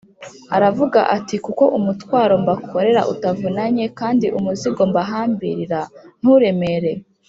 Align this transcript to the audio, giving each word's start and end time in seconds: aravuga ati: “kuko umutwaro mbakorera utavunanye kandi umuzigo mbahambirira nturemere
aravuga 0.55 0.99
ati: 1.17 1.35
“kuko 1.45 1.63
umutwaro 1.77 2.33
mbakorera 2.43 3.01
utavunanye 3.13 3.85
kandi 3.99 4.25
umuzigo 4.37 4.81
mbahambirira 4.91 5.81
nturemere 6.21 6.91